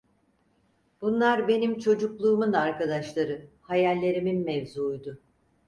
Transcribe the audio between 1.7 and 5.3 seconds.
çocukluğumun arkadaşları, hayallerimin mevzuuydu.